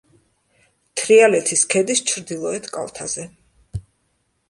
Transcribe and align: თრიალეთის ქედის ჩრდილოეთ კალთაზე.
თრიალეთის 1.01 1.63
ქედის 1.75 2.03
ჩრდილოეთ 2.09 2.73
კალთაზე. 2.79 3.31